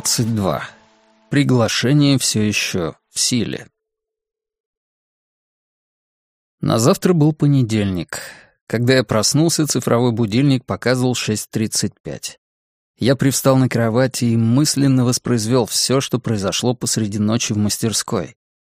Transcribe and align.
22. 0.00 0.62
Приглашение 1.28 2.16
все 2.16 2.40
еще 2.40 2.94
в 3.10 3.20
силе. 3.20 3.68
На 6.62 6.78
завтра 6.78 7.12
был 7.12 7.34
понедельник. 7.34 8.20
Когда 8.66 8.94
я 8.94 9.04
проснулся, 9.04 9.66
цифровой 9.66 10.12
будильник 10.12 10.64
показывал 10.64 11.12
6.35. 11.12 12.38
Я 12.96 13.14
привстал 13.14 13.58
на 13.58 13.68
кровати 13.68 14.24
и 14.24 14.38
мысленно 14.38 15.04
воспроизвел 15.04 15.66
все, 15.66 16.00
что 16.00 16.18
произошло 16.18 16.74
посреди 16.74 17.18
ночи 17.18 17.52
в 17.52 17.58
мастерской. 17.58 18.36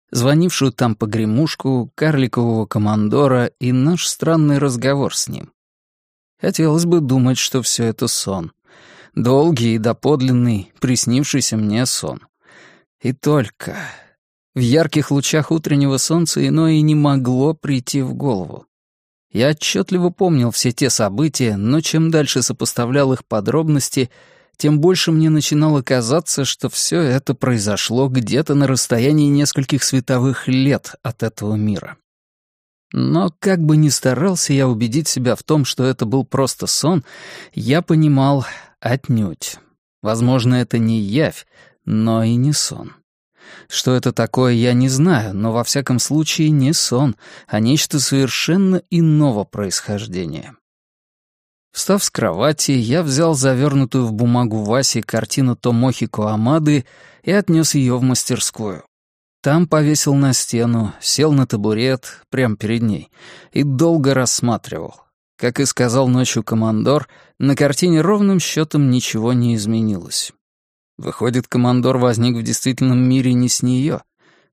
Звонившую 0.10 0.72
там 0.72 0.96
погремушку, 0.96 1.92
карликового 1.94 2.66
командора 2.66 3.52
и 3.60 3.72
наш 3.72 4.08
странный 4.08 4.58
разговор 4.58 5.16
с 5.16 5.28
ним. 5.28 5.54
Хотелось 6.40 6.86
бы 6.86 7.00
думать, 7.00 7.38
что 7.38 7.62
все 7.62 7.84
это 7.84 8.08
сон 8.08 8.52
долгий 9.16 9.76
и 9.76 9.78
доподлинный, 9.78 10.72
приснившийся 10.80 11.58
мне 11.58 11.86
сон. 11.86 12.22
И 13.02 13.14
только... 13.14 13.78
В 14.54 14.60
ярких 14.60 15.12
лучах 15.12 15.50
утреннего 15.50 15.96
солнца 15.96 16.46
иное 16.46 16.74
и 16.74 16.82
не 16.82 16.94
могло 16.94 17.54
прийти 17.54 18.02
в 18.02 18.14
голову. 18.14 18.66
Я 19.32 19.52
отчетливо 19.52 20.10
помнил 20.10 20.52
все 20.52 20.74
те 20.74 20.90
события, 20.90 21.56
но 21.56 21.80
чем 21.80 22.12
дальше 22.12 22.42
сопоставлял 22.42 23.14
их 23.14 23.24
подробности, 23.24 24.10
тем 24.58 24.82
больше 24.82 25.14
мне 25.14 25.30
начинало 25.30 25.82
казаться, 25.82 26.44
что 26.44 26.70
все 26.70 27.00
это 27.00 27.34
произошло 27.34 28.10
где-то 28.10 28.54
на 28.54 28.68
расстоянии 28.68 29.30
нескольких 29.30 29.84
световых 29.84 30.50
лет 30.50 30.96
от 31.02 31.24
этого 31.24 31.56
мира. 31.56 31.96
Но 32.92 33.34
как 33.40 33.60
бы 33.62 33.78
ни 33.78 33.88
старался 33.88 34.52
я 34.52 34.68
убедить 34.68 35.08
себя 35.08 35.38
в 35.38 35.44
том, 35.44 35.64
что 35.64 35.86
это 35.86 36.06
был 36.06 36.26
просто 36.26 36.68
сон, 36.68 37.06
я 37.54 37.82
понимал, 37.82 38.46
Отнюдь. 38.82 39.60
Возможно, 40.02 40.56
это 40.56 40.80
не 40.80 41.00
явь, 41.00 41.46
но 41.86 42.24
и 42.24 42.36
не 42.36 42.52
сон. 42.52 42.94
Что 43.70 43.96
это 43.96 44.12
такое, 44.12 44.54
я 44.54 44.74
не 44.74 44.90
знаю, 44.90 45.36
но 45.36 45.52
во 45.52 45.64
всяком 45.64 46.00
случае 46.00 46.50
не 46.50 46.74
сон, 46.74 47.16
а 47.48 47.60
нечто 47.60 48.00
совершенно 48.00 48.82
иного 48.90 49.44
происхождения. 49.44 50.56
Встав 51.72 52.04
с 52.04 52.10
кровати, 52.10 52.72
я 52.72 53.04
взял 53.04 53.36
завернутую 53.36 54.08
в 54.08 54.14
бумагу 54.14 54.64
Васи 54.64 55.02
картину 55.02 55.56
Томохи 55.56 56.08
Коамады 56.08 56.86
и 57.24 57.32
отнес 57.32 57.76
ее 57.76 57.98
в 57.98 58.02
мастерскую. 58.02 58.84
Там 59.42 59.68
повесил 59.68 60.16
на 60.16 60.34
стену, 60.34 60.94
сел 61.00 61.32
на 61.32 61.46
табурет 61.48 62.24
прямо 62.30 62.58
перед 62.58 62.82
ней 62.82 63.10
и 63.52 63.64
долго 63.64 64.14
рассматривал. 64.14 64.96
Как 65.42 65.60
и 65.60 65.66
сказал 65.66 66.08
ночью 66.08 66.44
командор, 66.44 67.08
на 67.40 67.56
картине 67.56 68.02
ровным 68.02 68.40
счетом 68.40 68.92
ничего 68.92 69.34
не 69.34 69.56
изменилось. 69.56 70.34
Выходит, 71.00 71.48
командор 71.48 71.98
возник 71.98 72.38
в 72.38 72.44
действительном 72.44 73.00
мире 73.10 73.34
не 73.34 73.50
с 73.50 73.64
нее. 73.64 74.04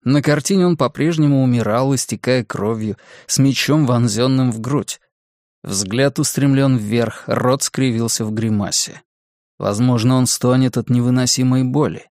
На 0.03 0.22
картине 0.22 0.67
он 0.67 0.78
по-прежнему 0.78 1.42
умирал, 1.42 1.95
истекая 1.95 2.42
кровью, 2.42 2.97
с 3.27 3.36
мечом 3.39 3.84
вонзенным 3.84 4.50
в 4.50 4.61
грудь. 4.61 4.98
Взгляд 5.62 6.19
устремлен 6.19 6.79
вверх, 6.79 7.24
рот 7.27 7.62
скривился 7.62 8.24
в 8.24 8.33
гримасе. 8.33 9.02
Возможно, 9.58 10.14
он 10.14 10.27
стонет 10.27 10.79
от 10.79 10.89
невыносимой 10.89 11.64
боли. 11.64 12.07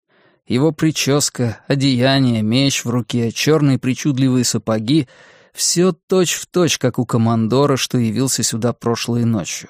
Его 0.48 0.72
прическа, 0.72 1.60
одеяние, 1.68 2.42
меч 2.42 2.86
в 2.86 2.90
руке, 2.90 3.32
черные 3.32 3.78
причудливые 3.78 4.44
сапоги— 4.44 5.08
все 5.54 5.94
точь-в-точь, 5.94 6.78
как 6.78 7.00
у 7.00 7.06
командора, 7.06 7.78
что 7.78 7.98
явился 7.98 8.44
сюда 8.44 8.74
прошлой 8.74 9.26
ночью. 9.26 9.70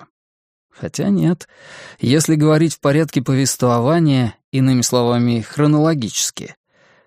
Хотя 0.70 1.10
нет, 1.10 1.48
если 2.00 2.36
говорить 2.36 2.76
в 2.76 2.80
порядке 2.80 3.22
повествования, 3.22 4.36
иными 4.52 4.82
словами, 4.82 5.42
хронологически, 5.42 6.56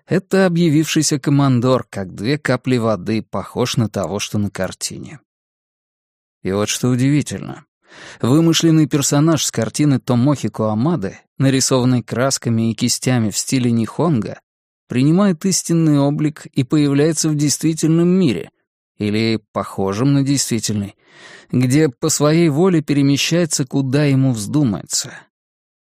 это 0.05 0.45
объявившийся 0.45 1.19
командор, 1.19 1.85
как 1.89 2.15
две 2.15 2.37
капли 2.37 2.77
воды, 2.77 3.21
похож 3.21 3.75
на 3.75 3.89
того, 3.89 4.19
что 4.19 4.37
на 4.37 4.49
картине. 4.49 5.19
И 6.43 6.51
вот 6.51 6.69
что 6.69 6.87
удивительно. 6.87 7.65
Вымышленный 8.21 8.87
персонаж 8.87 9.43
с 9.43 9.51
картины 9.51 9.99
Томохи 9.99 10.49
Коамады, 10.49 11.19
нарисованный 11.37 12.03
красками 12.03 12.71
и 12.71 12.73
кистями 12.73 13.31
в 13.31 13.37
стиле 13.37 13.71
Нихонга, 13.71 14.39
принимает 14.87 15.43
истинный 15.45 15.99
облик 15.99 16.45
и 16.47 16.63
появляется 16.63 17.27
в 17.27 17.35
действительном 17.35 18.07
мире, 18.07 18.49
или 18.97 19.39
похожем 19.51 20.13
на 20.13 20.23
действительный, 20.23 20.95
где 21.51 21.89
по 21.89 22.09
своей 22.09 22.49
воле 22.49 22.81
перемещается, 22.81 23.65
куда 23.65 24.05
ему 24.05 24.31
вздумается. 24.31 25.13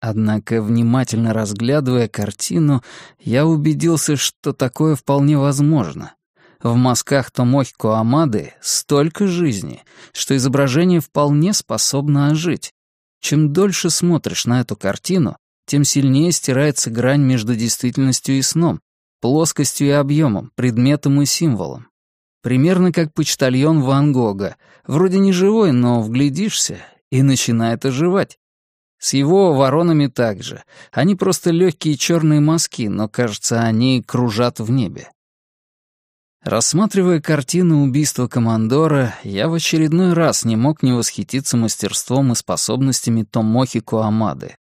Однако, 0.00 0.62
внимательно 0.62 1.34
разглядывая 1.34 2.08
картину, 2.08 2.82
я 3.18 3.46
убедился, 3.46 4.16
что 4.16 4.52
такое 4.52 4.94
вполне 4.94 5.36
возможно. 5.36 6.14
В 6.62 6.74
мазках 6.74 7.30
Томохи 7.30 7.72
Коамады 7.76 8.54
столько 8.60 9.26
жизни, 9.26 9.82
что 10.12 10.36
изображение 10.36 11.00
вполне 11.00 11.52
способно 11.52 12.28
ожить. 12.28 12.72
Чем 13.20 13.52
дольше 13.52 13.90
смотришь 13.90 14.46
на 14.46 14.60
эту 14.60 14.76
картину, 14.76 15.36
тем 15.66 15.84
сильнее 15.84 16.32
стирается 16.32 16.90
грань 16.90 17.22
между 17.22 17.54
действительностью 17.54 18.38
и 18.38 18.42
сном, 18.42 18.80
плоскостью 19.20 19.88
и 19.88 19.90
объемом, 19.90 20.52
предметом 20.54 21.20
и 21.20 21.26
символом. 21.26 21.87
Примерно 22.42 22.92
как 22.92 23.12
почтальон 23.12 23.82
Ван 23.82 24.12
Гога. 24.12 24.56
Вроде 24.86 25.18
не 25.18 25.32
живой, 25.32 25.72
но 25.72 26.00
вглядишься 26.00 26.78
и 27.10 27.22
начинает 27.22 27.84
оживать. 27.84 28.38
С 28.98 29.12
его 29.12 29.54
воронами 29.54 30.08
также. 30.08 30.64
Они 30.92 31.14
просто 31.14 31.50
легкие 31.50 31.96
черные 31.96 32.40
мазки, 32.40 32.88
но, 32.88 33.08
кажется, 33.08 33.60
они 33.60 34.02
кружат 34.02 34.60
в 34.60 34.70
небе. 34.70 35.08
Рассматривая 36.42 37.20
картину 37.20 37.82
убийства 37.82 38.28
командора, 38.28 39.14
я 39.22 39.48
в 39.48 39.54
очередной 39.54 40.14
раз 40.14 40.44
не 40.44 40.56
мог 40.56 40.82
не 40.82 40.92
восхититься 40.92 41.56
мастерством 41.56 42.32
и 42.32 42.34
способностями 42.34 43.24
Томохи 43.24 43.80
Куамады. 43.80 44.56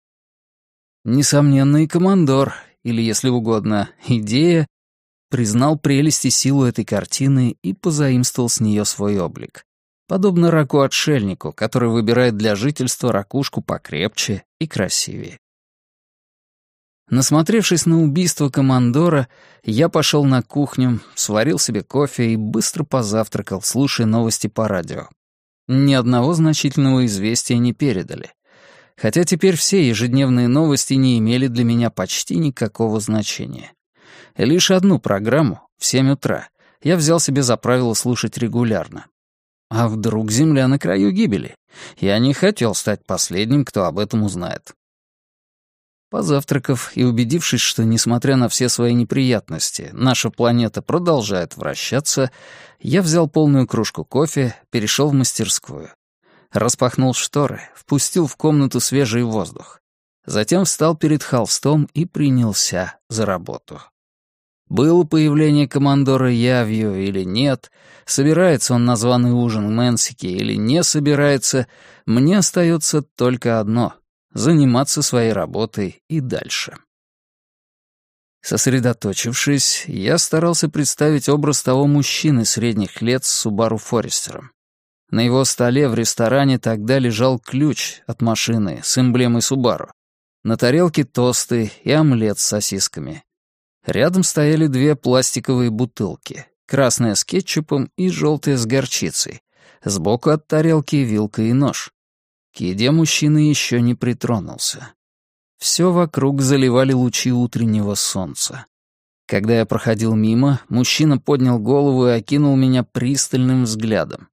Несомненно, 1.05 1.83
и 1.83 1.87
командор, 1.87 2.55
или, 2.83 3.01
если 3.01 3.29
угодно, 3.29 3.89
идея, 4.07 4.67
признал 5.29 5.77
прелесть 5.77 6.25
и 6.25 6.29
силу 6.29 6.65
этой 6.65 6.85
картины 6.85 7.57
и 7.61 7.73
позаимствовал 7.73 8.49
с 8.49 8.59
нее 8.59 8.85
свой 8.85 9.19
облик. 9.19 9.65
Подобно 10.07 10.51
раку-отшельнику, 10.51 11.51
который 11.51 11.89
выбирает 11.89 12.37
для 12.37 12.55
жительства 12.55 13.11
ракушку 13.11 13.61
покрепче 13.61 14.43
и 14.59 14.67
красивее. 14.67 15.39
Насмотревшись 17.09 17.85
на 17.85 18.01
убийство 18.01 18.49
командора, 18.49 19.29
я 19.63 19.87
пошел 19.87 20.25
на 20.25 20.41
кухню, 20.41 20.99
сварил 21.15 21.57
себе 21.57 21.81
кофе 21.81 22.31
и 22.31 22.35
быстро 22.35 22.83
позавтракал, 22.83 23.61
слушая 23.61 24.07
новости 24.07 24.47
по 24.47 24.67
радио. 24.67 25.07
Ни 25.67 25.93
одного 25.93 26.33
значительного 26.33 27.05
известия 27.05 27.57
не 27.57 27.73
передали. 27.73 28.31
Хотя 28.97 29.23
теперь 29.23 29.55
все 29.55 29.87
ежедневные 29.87 30.47
новости 30.47 30.95
не 30.95 31.19
имели 31.19 31.47
для 31.47 31.63
меня 31.63 31.89
почти 31.89 32.37
никакого 32.37 32.99
значения. 32.99 33.71
Лишь 34.35 34.71
одну 34.71 34.99
программу, 34.99 35.61
в 35.77 35.85
7 35.85 36.11
утра, 36.11 36.49
я 36.81 36.97
взял 36.97 37.19
себе 37.19 37.43
за 37.43 37.57
правило 37.57 37.93
слушать 37.93 38.37
регулярно. 38.37 39.05
А 39.69 39.87
вдруг 39.87 40.31
Земля 40.31 40.67
на 40.67 40.79
краю 40.79 41.11
гибели? 41.11 41.55
Я 41.97 42.17
не 42.19 42.33
хотел 42.33 42.73
стать 42.73 43.05
последним, 43.05 43.65
кто 43.65 43.85
об 43.85 43.99
этом 43.99 44.23
узнает. 44.23 44.73
Позавтракав 46.09 46.95
и 46.95 47.03
убедившись, 47.03 47.59
что, 47.59 47.83
несмотря 47.83 48.37
на 48.37 48.47
все 48.47 48.69
свои 48.69 48.93
неприятности, 48.93 49.89
наша 49.91 50.29
планета 50.29 50.81
продолжает 50.81 51.57
вращаться, 51.57 52.31
я 52.79 53.01
взял 53.01 53.27
полную 53.27 53.67
кружку 53.67 54.05
кофе, 54.05 54.55
перешел 54.69 55.09
в 55.09 55.13
мастерскую. 55.13 55.89
Распахнул 56.53 57.13
шторы, 57.13 57.61
впустил 57.75 58.25
в 58.25 58.37
комнату 58.37 58.79
свежий 58.79 59.23
воздух. 59.23 59.81
Затем 60.25 60.63
встал 60.63 60.95
перед 60.95 61.23
холстом 61.23 61.89
и 61.93 62.05
принялся 62.05 62.95
за 63.09 63.25
работу. 63.25 63.81
Было 64.69 65.03
появление 65.03 65.67
командора 65.67 66.29
Явью 66.31 66.95
или 66.95 67.23
нет, 67.23 67.71
собирается 68.05 68.73
он 68.73 68.85
на 68.85 68.95
званый 68.97 69.31
ужин 69.31 69.67
в 69.67 69.71
Мэнсике 69.71 70.29
или 70.29 70.55
не 70.55 70.83
собирается, 70.83 71.67
мне 72.05 72.37
остается 72.37 73.01
только 73.01 73.59
одно— 73.59 73.93
заниматься 74.33 75.01
своей 75.01 75.31
работой 75.31 76.01
и 76.09 76.19
дальше. 76.19 76.77
Сосредоточившись, 78.41 79.85
я 79.87 80.17
старался 80.17 80.69
представить 80.69 81.27
образ 81.27 81.63
того 81.63 81.87
мужчины 81.87 82.45
средних 82.45 83.01
лет 83.01 83.25
с 83.25 83.29
Субару 83.29 83.77
Форестером. 83.77 84.51
На 85.09 85.21
его 85.21 85.45
столе 85.45 85.87
в 85.87 85.95
ресторане 85.95 86.59
тогда 86.59 86.99
лежал 86.99 87.39
ключ 87.39 88.01
от 88.05 88.21
машины 88.21 88.81
с 88.83 88.97
эмблемой 88.97 89.41
Субару. 89.41 89.91
На 90.43 90.57
тарелке 90.57 91.05
тосты 91.05 91.71
и 91.83 91.91
омлет 91.91 92.39
с 92.39 92.43
сосисками. 92.43 93.23
Рядом 93.87 94.23
стояли 94.23 94.67
две 94.67 94.97
пластиковые 94.97 95.69
бутылки, 95.69 96.45
красная 96.65 97.15
с 97.15 97.23
кетчупом 97.23 97.89
и 97.95 98.09
желтая 98.09 98.57
с 98.57 98.65
горчицей. 98.65 99.41
Сбоку 99.81 100.29
от 100.29 100.45
тарелки 100.45 100.97
вилка 100.97 101.41
и 101.43 101.53
нож. 101.53 101.93
К 102.53 102.59
еде 102.59 102.91
мужчина 102.91 103.37
еще 103.37 103.79
не 103.79 103.95
притронулся. 103.95 104.93
Все 105.57 105.93
вокруг 105.93 106.41
заливали 106.41 106.91
лучи 106.91 107.31
утреннего 107.31 107.95
солнца. 107.95 108.65
Когда 109.25 109.57
я 109.57 109.65
проходил 109.65 110.15
мимо, 110.15 110.59
мужчина 110.67 111.17
поднял 111.17 111.57
голову 111.57 112.07
и 112.07 112.11
окинул 112.11 112.57
меня 112.57 112.83
пристальным 112.83 113.63
взглядом. 113.63 114.27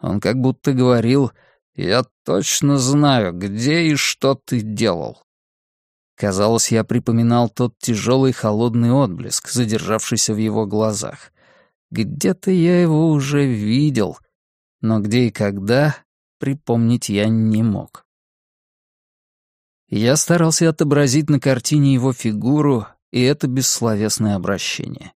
Он 0.00 0.20
как 0.20 0.36
будто 0.36 0.72
говорил 0.72 1.30
«Я 1.76 2.04
точно 2.24 2.78
знаю, 2.78 3.32
где 3.34 3.82
и 3.82 3.94
что 3.94 4.34
ты 4.34 4.62
делал». 4.62 5.22
Казалось, 6.18 6.72
я 6.72 6.82
припоминал 6.82 7.48
тот 7.48 7.78
тяжелый 7.78 8.32
холодный 8.32 8.90
отблеск, 8.90 9.50
задержавшийся 9.50 10.34
в 10.34 10.36
его 10.36 10.66
глазах. 10.66 11.32
Где-то 11.92 12.50
я 12.50 12.82
его 12.82 13.10
уже 13.10 13.46
видел, 13.46 14.18
но 14.80 14.98
где 14.98 15.28
и 15.28 15.30
когда 15.30 15.96
припомнить 16.40 17.08
я 17.08 17.28
не 17.28 17.62
мог. 17.62 18.04
Я 19.88 20.16
старался 20.16 20.68
отобразить 20.68 21.30
на 21.30 21.38
картине 21.38 21.94
его 21.94 22.12
фигуру 22.12 22.86
и 23.12 23.22
это 23.22 23.46
бессловесное 23.46 24.34
обращение. 24.34 25.12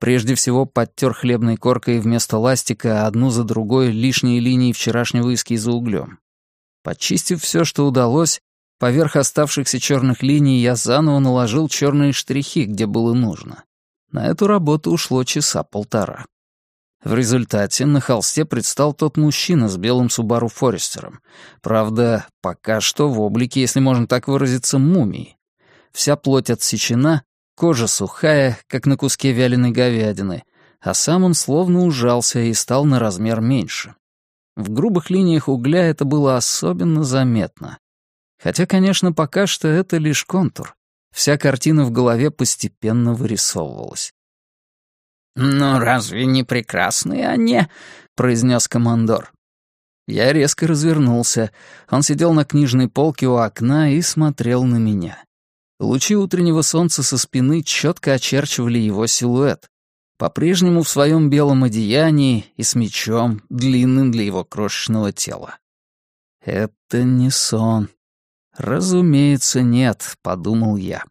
Прежде 0.00 0.34
всего 0.34 0.66
подтер 0.66 1.14
хлебной 1.14 1.56
коркой 1.56 1.98
вместо 1.98 2.36
ластика 2.36 3.06
одну 3.06 3.30
за 3.30 3.42
другой 3.42 3.90
лишние 3.90 4.40
линии 4.40 4.74
вчерашнего 4.74 5.32
эскиза 5.32 5.72
углем. 5.72 6.18
Почистив 6.82 7.42
все, 7.42 7.64
что 7.64 7.86
удалось, 7.86 8.42
поверх 8.78 9.16
оставшихся 9.16 9.80
черных 9.80 10.22
линий 10.22 10.60
я 10.60 10.76
заново 10.76 11.18
наложил 11.18 11.68
черные 11.68 12.12
штрихи, 12.12 12.64
где 12.64 12.86
было 12.86 13.14
нужно. 13.14 13.64
На 14.10 14.26
эту 14.26 14.46
работу 14.46 14.90
ушло 14.90 15.24
часа 15.24 15.62
полтора. 15.62 16.26
В 17.04 17.14
результате 17.14 17.86
на 17.86 18.00
холсте 18.00 18.44
предстал 18.44 18.92
тот 18.92 19.16
мужчина 19.16 19.68
с 19.68 19.76
белым 19.76 20.10
Субару 20.10 20.48
Форестером. 20.48 21.20
Правда, 21.62 22.26
пока 22.42 22.80
что 22.80 23.08
в 23.08 23.20
облике, 23.20 23.60
если 23.60 23.80
можно 23.80 24.06
так 24.06 24.26
выразиться, 24.26 24.78
мумии. 24.78 25.36
Вся 25.92 26.16
плоть 26.16 26.50
отсечена, 26.50 27.22
кожа 27.54 27.86
сухая, 27.86 28.58
как 28.66 28.86
на 28.86 28.96
куске 28.96 29.32
вяленой 29.32 29.70
говядины, 29.70 30.42
а 30.80 30.94
сам 30.94 31.24
он 31.24 31.34
словно 31.34 31.84
ужался 31.84 32.40
и 32.40 32.52
стал 32.54 32.84
на 32.84 32.98
размер 32.98 33.40
меньше. 33.40 33.94
В 34.56 34.70
грубых 34.70 35.10
линиях 35.10 35.48
угля 35.48 35.84
это 35.86 36.04
было 36.04 36.36
особенно 36.36 37.04
заметно. 37.04 37.78
Хотя, 38.42 38.66
конечно, 38.66 39.12
пока 39.12 39.46
что 39.46 39.68
это 39.68 39.96
лишь 39.96 40.24
контур. 40.24 40.76
Вся 41.12 41.38
картина 41.38 41.84
в 41.84 41.90
голове 41.90 42.30
постепенно 42.30 43.14
вырисовывалась. 43.14 44.12
«Ну, 45.34 45.78
разве 45.78 46.26
не 46.26 46.44
прекрасные 46.44 47.28
они?»— 47.28 47.66
произнес 48.16 48.68
командор. 48.68 49.32
Я 50.08 50.32
резко 50.32 50.66
развернулся. 50.66 51.50
Он 51.90 52.02
сидел 52.02 52.32
на 52.32 52.44
книжной 52.44 52.88
полке 52.88 53.26
у 53.26 53.36
окна 53.36 53.92
и 53.92 54.00
смотрел 54.02 54.64
на 54.64 54.76
меня. 54.76 55.22
Лучи 55.78 56.16
утреннего 56.16 56.62
солнца 56.62 57.02
со 57.02 57.18
спины 57.18 57.62
четко 57.62 58.14
очерчивали 58.14 58.78
его 58.78 59.06
силуэт. 59.06 59.68
По-прежнему 60.18 60.82
в 60.82 60.88
своем 60.88 61.28
белом 61.28 61.64
одеянии 61.64 62.46
и 62.56 62.62
с 62.62 62.74
мечом, 62.74 63.42
длинным 63.50 64.10
для 64.10 64.22
его 64.24 64.44
крошечного 64.44 65.12
тела. 65.12 65.58
«Это 66.42 67.02
не 67.02 67.30
сон». 67.30 67.90
«Разумеется, 68.56 69.62
нет»,— 69.62 70.16
подумал 70.22 70.76
я. 70.76 71.04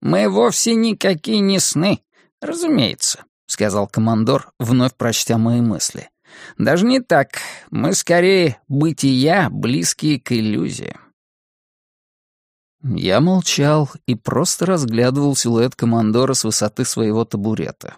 «Мы 0.00 0.28
вовсе 0.28 0.74
никакие 0.74 1.40
не 1.40 1.58
сны», 1.58 2.00
«Разумеется»,— 2.40 3.24
сказал 3.46 3.88
командор, 3.88 4.50
вновь 4.58 4.94
прочтя 4.94 5.38
мои 5.38 5.60
мысли. 5.60 6.10
«Даже 6.58 6.84
не 6.84 7.00
так. 7.00 7.38
Мы 7.70 7.94
скорее 7.94 8.60
бытия, 8.68 9.48
близкие 9.50 10.20
к 10.20 10.32
иллюзиям». 10.32 11.00
Я 12.82 13.20
молчал 13.20 13.90
и 14.06 14.14
просто 14.14 14.66
разглядывал 14.66 15.34
силуэт 15.34 15.74
командора 15.74 16.34
с 16.34 16.44
высоты 16.44 16.84
своего 16.84 17.24
табурета. 17.24 17.96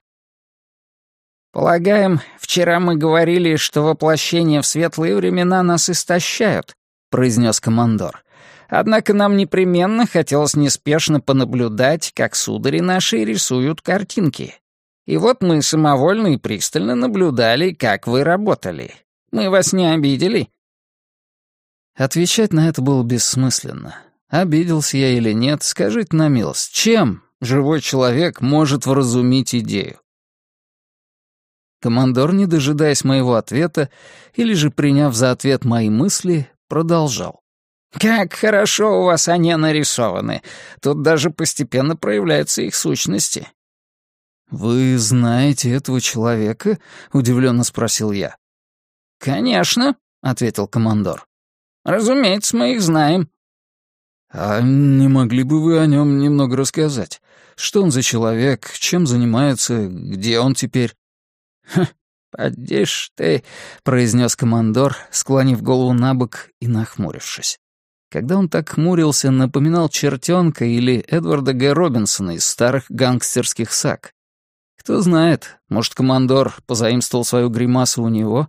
«Полагаем, 1.53 2.21
вчера 2.39 2.79
мы 2.79 2.97
говорили, 2.97 3.57
что 3.57 3.83
воплощения 3.83 4.63
в 4.63 4.67
светлые 4.67 5.17
времена 5.17 5.63
нас 5.63 5.91
истощают»,— 5.91 6.75
произнес 7.11 7.61
командор. 7.61 8.25
Однако 8.69 9.15
нам 9.15 9.37
непременно 9.37 10.07
хотелось 10.07 10.55
неспешно 10.55 11.21
понаблюдать, 11.21 12.13
как 12.15 12.35
судари 12.35 12.81
наши 12.81 13.25
рисуют 13.25 13.81
картинки. 13.81 14.55
И 15.07 15.17
вот 15.17 15.43
мы 15.43 15.63
самовольно 15.63 16.35
и 16.35 16.37
пристально 16.37 16.95
наблюдали, 16.95 17.73
как 17.73 18.07
вы 18.07 18.25
работали. 18.25 18.95
Мы 19.33 19.49
вас 19.49 19.73
не 19.73 19.91
обидели?» 19.91 20.51
Отвечать 21.97 22.53
на 22.53 22.69
это 22.69 22.83
было 22.83 23.03
бессмысленно. 23.03 23.97
Обиделся 24.29 24.99
я 24.99 25.11
или 25.11 25.33
нет, 25.33 25.63
скажите 25.63 26.15
на 26.15 26.29
милость, 26.29 26.73
чем 26.73 27.23
живой 27.41 27.81
человек 27.81 28.41
может 28.41 28.87
вразумить 28.87 29.55
идею? 29.55 29.99
Командор, 31.81 32.35
не 32.35 32.47
дожидаясь 32.47 33.05
моего 33.05 33.35
ответа, 33.35 33.89
или 34.35 34.53
же 34.53 34.71
приняв 34.71 35.15
за 35.15 35.31
ответ 35.31 35.65
мои 35.65 35.89
мысли, 35.89 36.51
продолжал. 36.69 37.41
«Как 37.93 38.35
хорошо 38.35 39.01
у 39.01 39.05
вас 39.05 39.29
они 39.29 39.55
нарисованы. 39.57 40.43
Тут 40.81 41.03
даже 41.03 41.31
постепенно 41.31 41.97
проявляются 41.97 42.63
их 42.63 42.75
сущности». 42.75 43.49
«Вы 44.51 44.97
знаете 44.99 45.71
этого 45.71 46.01
человека?»— 46.01 46.79
удивленно 47.13 47.65
спросил 47.65 48.13
я. 48.13 48.37
«Конечно»,— 49.19 49.97
ответил 50.23 50.67
командор. 50.67 51.27
«Разумеется, 51.85 52.57
мы 52.57 52.75
их 52.75 52.81
знаем». 52.81 53.31
«А 54.31 54.61
не 54.61 55.09
могли 55.09 55.43
бы 55.43 55.63
вы 55.63 55.79
о 55.79 55.87
нем 55.87 56.19
немного 56.19 56.57
рассказать? 56.57 57.21
Что 57.57 57.83
он 57.83 57.91
за 57.91 58.03
человек, 58.03 58.71
чем 58.73 59.07
занимается, 59.07 59.87
где 59.89 60.39
он 60.39 60.55
теперь?» 60.55 60.95
«Поди 62.31 62.85
ж 62.85 63.11
ты»,— 63.15 63.43
произнес 63.83 64.37
командор, 64.37 64.97
склонив 65.11 65.63
голову 65.63 65.93
на 65.93 66.15
бок 66.15 66.51
и 66.61 66.69
нахмурившись. 66.69 67.59
Когда 68.11 68.37
он 68.37 68.49
так 68.49 68.71
хмурился, 68.71 69.31
напоминал 69.31 69.89
чертенка 69.89 70.65
или 70.65 71.05
Эдварда 71.09 71.53
Г. 71.53 71.73
Робинсона 71.73 72.33
из 72.33 72.47
старых 72.47 72.85
гангстерских 72.89 73.73
саг. 73.73 74.13
Кто 74.79 75.01
знает, 75.03 75.59
может, 75.69 75.95
командор 75.95 76.55
позаимствовал 76.67 77.25
свою 77.25 77.51
гримасу 77.51 78.03
у 78.03 78.09
него? 78.09 78.49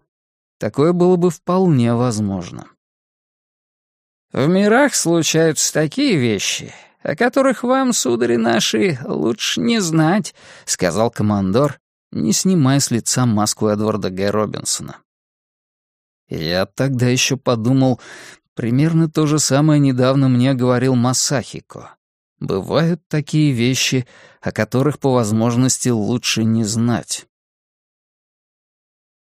Такое 0.60 0.94
было 0.94 1.16
бы 1.16 1.30
вполне 1.30 1.94
возможно. 1.94 2.68
«В 4.32 4.48
мирах 4.48 4.94
случаются 4.94 5.74
такие 5.74 6.16
вещи, 6.18 6.74
о 7.02 7.16
которых 7.16 7.64
вам, 7.64 7.94
судари 7.94 8.36
наши, 8.36 9.00
лучше 9.04 9.60
не 9.60 9.80
знать»,— 9.80 10.36
сказал 10.66 11.10
командор, 11.10 11.80
не 12.12 12.34
снимая 12.34 12.80
с 12.80 12.92
лица 12.92 13.26
маску 13.26 13.68
Эдварда 13.68 14.10
Г. 14.10 14.30
Робинсона. 14.32 14.98
Я 16.28 16.66
тогда 16.68 17.08
еще 17.08 17.38
подумал, 17.38 18.00
Примерно 18.60 19.10
то 19.10 19.26
же 19.26 19.40
самое 19.40 19.80
недавно 19.80 20.28
мне 20.28 20.54
говорил 20.54 20.94
Масахико. 20.94 21.96
Бывают 22.42 23.02
такие 23.08 23.54
вещи, 23.54 24.06
о 24.42 24.52
которых 24.52 25.00
по 25.00 25.14
возможности 25.14 25.88
лучше 25.88 26.44
не 26.44 26.66
знать. 26.66 27.26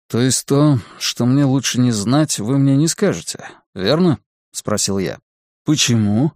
«То 0.07 0.21
есть 0.21 0.45
то, 0.45 0.81
что 0.99 1.25
мне 1.25 1.47
лучше 1.47 1.81
не 1.81 1.93
знать, 1.93 2.41
вы 2.41 2.59
мне 2.59 2.77
не 2.77 2.89
скажете, 2.89 3.49
верно?»— 3.73 4.19
спросил 4.53 4.99
я. 4.99 5.19
«Почему?» 5.65 6.33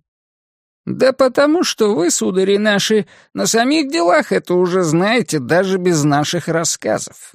«Да 0.86 1.12
потому 1.12 1.64
что 1.64 1.94
вы, 1.94 2.10
судари 2.10 2.58
наши, 2.58 3.06
на 3.34 3.46
самих 3.46 3.90
делах 3.90 4.32
это 4.32 4.54
уже 4.54 4.84
знаете 4.84 5.40
даже 5.40 5.78
без 5.78 6.04
наших 6.04 6.48
рассказов». 6.48 7.34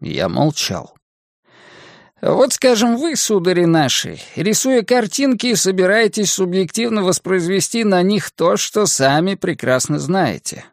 Я 0.00 0.28
молчал. 0.28 0.96
Вот, 2.22 2.52
скажем, 2.52 2.96
вы, 2.98 3.16
судари 3.16 3.64
наши, 3.64 4.20
рисуя 4.36 4.82
картинки, 4.82 5.54
собираетесь 5.54 6.30
субъективно 6.30 7.02
воспроизвести 7.02 7.82
на 7.82 8.02
них 8.02 8.30
то, 8.30 8.56
что 8.56 8.86
сами 8.86 9.34
прекрасно 9.34 9.98
знаете. 9.98 10.64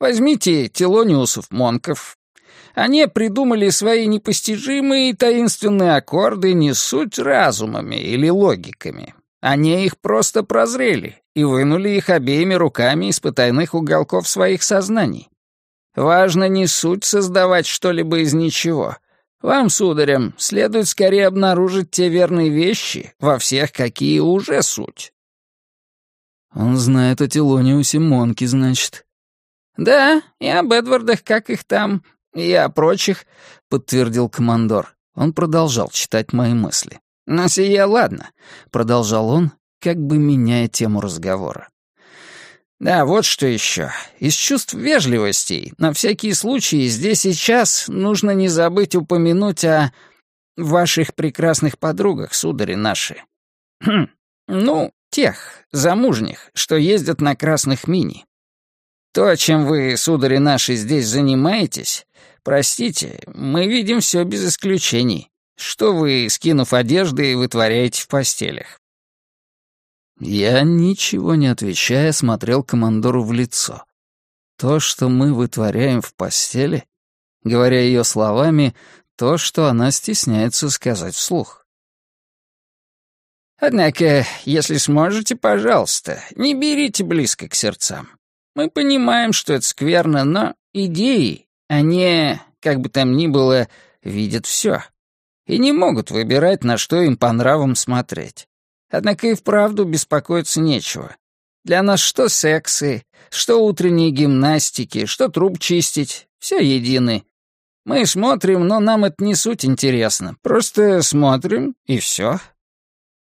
Возьмите 0.00 0.68
телониусов-монков. 0.68 2.16
Они 2.74 3.06
придумали 3.06 3.68
свои 3.68 4.06
непостижимые 4.06 5.10
и 5.10 5.14
таинственные 5.14 5.94
аккорды 5.96 6.54
не 6.54 6.72
суть 6.72 7.18
разумами 7.18 7.96
или 7.96 8.30
логиками. 8.30 9.14
Они 9.46 9.84
их 9.84 9.98
просто 9.98 10.42
прозрели 10.42 11.22
и 11.34 11.44
вынули 11.44 11.90
их 11.90 12.08
обеими 12.08 12.54
руками 12.54 13.10
из 13.10 13.20
потайных 13.20 13.74
уголков 13.74 14.26
своих 14.26 14.62
сознаний. 14.62 15.28
Важно 15.94 16.48
не 16.48 16.66
суть 16.66 17.04
создавать 17.04 17.66
что-либо 17.66 18.20
из 18.20 18.32
ничего, 18.32 18.96
вам, 19.42 19.68
сударям, 19.68 20.32
следует 20.38 20.88
скорее 20.88 21.26
обнаружить 21.26 21.90
те 21.90 22.08
верные 22.08 22.48
вещи 22.48 23.12
во 23.20 23.38
всех, 23.38 23.72
какие 23.72 24.20
уже 24.20 24.62
суть». 24.62 25.12
«Он 26.54 26.78
знает 26.78 27.20
о 27.20 27.28
Телониусе 27.28 27.98
Монки, 27.98 28.46
значит». 28.46 29.04
«Да, 29.76 30.22
и 30.40 30.48
об 30.48 30.72
Эдвардах, 30.72 31.22
как 31.22 31.50
их 31.50 31.64
там, 31.64 32.02
и 32.34 32.50
о 32.54 32.70
прочих»,— 32.70 33.26
подтвердил 33.68 34.30
командор. 34.30 34.96
Он 35.14 35.34
продолжал 35.34 35.90
читать 35.90 36.32
мои 36.32 36.54
мысли. 36.54 36.98
«Но 37.26 37.48
сие 37.48 37.84
ладно»,— 37.84 38.30
продолжал 38.70 39.30
он, 39.30 39.52
как 39.80 39.96
бы 39.98 40.18
меняя 40.18 40.68
тему 40.68 41.00
разговора. 41.00 41.68
Да, 42.80 43.06
вот 43.06 43.24
что 43.24 43.46
еще. 43.46 43.92
Из 44.18 44.34
чувств 44.34 44.74
вежливостей, 44.74 45.72
на 45.78 45.92
всякий 45.92 46.34
случай, 46.34 46.86
здесь 46.88 47.24
и 47.24 47.32
сейчас 47.32 47.88
нужно 47.88 48.32
не 48.32 48.48
забыть 48.48 48.94
упомянуть 48.94 49.64
о 49.64 49.92
ваших 50.56 51.14
прекрасных 51.14 51.78
подругах, 51.78 52.34
судари 52.34 52.74
наши. 52.74 53.22
Хм, 53.80 54.08
ну, 54.48 54.92
тех, 55.10 55.64
замужних, 55.72 56.50
что 56.54 56.76
ездят 56.76 57.20
на 57.20 57.36
красных 57.36 57.86
мини. 57.86 58.26
То, 59.12 59.34
чем 59.36 59.66
вы, 59.66 59.96
судари 59.96 60.38
наши, 60.38 60.74
здесь 60.74 61.06
занимаетесь, 61.06 62.04
простите, 62.42 63.20
мы 63.32 63.66
видим 63.66 64.00
все 64.00 64.24
без 64.24 64.46
исключений. 64.46 65.30
Что 65.56 65.94
вы, 65.94 66.28
скинув 66.28 66.72
одежды, 66.72 67.36
вытворяете 67.36 68.02
в 68.02 68.08
постелях? 68.08 68.80
Я, 70.20 70.62
ничего 70.62 71.34
не 71.34 71.48
отвечая, 71.48 72.12
смотрел 72.12 72.62
командору 72.62 73.22
в 73.24 73.32
лицо. 73.32 73.84
То, 74.56 74.80
что 74.80 75.08
мы 75.08 75.34
вытворяем 75.34 76.00
в 76.00 76.14
постели, 76.14 76.84
говоря 77.42 77.80
ее 77.80 78.04
словами, 78.04 78.74
то, 79.16 79.38
что 79.38 79.66
она 79.66 79.90
стесняется 79.90 80.70
сказать 80.70 81.14
вслух. 81.14 81.66
«Однако, 83.58 84.26
если 84.44 84.76
сможете, 84.76 85.36
пожалуйста, 85.36 86.22
не 86.34 86.54
берите 86.54 87.04
близко 87.04 87.48
к 87.48 87.54
сердцам. 87.54 88.08
Мы 88.54 88.68
понимаем, 88.70 89.32
что 89.32 89.54
это 89.54 89.64
скверно, 89.64 90.24
но 90.24 90.54
идеи, 90.72 91.46
они, 91.68 92.38
как 92.60 92.80
бы 92.80 92.88
там 92.88 93.16
ни 93.16 93.26
было, 93.26 93.68
видят 94.02 94.46
все 94.46 94.82
и 95.46 95.58
не 95.58 95.72
могут 95.72 96.10
выбирать, 96.10 96.64
на 96.64 96.78
что 96.78 97.00
им 97.00 97.16
по 97.16 97.32
нравам 97.32 97.74
смотреть. 97.74 98.48
Однако 98.90 99.28
и 99.28 99.34
вправду 99.34 99.84
беспокоиться 99.84 100.60
нечего. 100.60 101.16
Для 101.64 101.82
нас 101.82 102.00
что 102.00 102.28
сексы, 102.28 103.04
что 103.30 103.64
утренние 103.64 104.10
гимнастики, 104.10 105.06
что 105.06 105.28
труп 105.28 105.58
чистить, 105.58 106.28
все 106.38 106.58
едины. 106.58 107.24
Мы 107.84 108.06
смотрим, 108.06 108.66
но 108.66 108.80
нам 108.80 109.04
это 109.04 109.22
не 109.24 109.34
суть 109.34 109.64
интересно. 109.64 110.36
Просто 110.42 111.02
смотрим, 111.02 111.74
и 111.86 111.98
все. 111.98 112.38